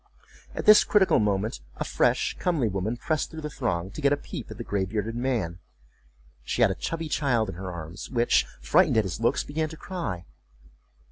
At 0.55 0.65
this 0.65 0.83
critical 0.83 1.19
moment 1.19 1.61
a 1.75 1.83
fresh 1.83 2.35
comely 2.39 2.67
woman 2.67 2.97
pressed 2.97 3.29
through 3.29 3.41
the 3.41 3.51
throng 3.51 3.91
to 3.91 4.01
get 4.01 4.11
a 4.11 4.17
peep 4.17 4.49
at 4.49 4.57
the 4.57 4.63
gray 4.63 4.83
bearded 4.83 5.15
man. 5.15 5.59
She 6.43 6.63
had 6.63 6.71
a 6.71 6.73
chubby 6.73 7.07
child 7.07 7.49
in 7.49 7.53
her 7.55 7.71
arms, 7.71 8.09
which, 8.09 8.47
frightened 8.61 8.97
at 8.97 9.03
his 9.03 9.19
looks, 9.19 9.43
began 9.43 9.69
to 9.69 9.77
cry. 9.77 10.25